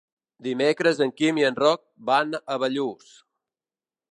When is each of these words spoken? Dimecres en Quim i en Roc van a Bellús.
Dimecres 0.45 1.01
en 1.07 1.13
Quim 1.21 1.39
i 1.41 1.45
en 1.49 1.59
Roc 1.65 1.83
van 2.09 2.33
a 2.55 2.59
Bellús. 2.65 3.13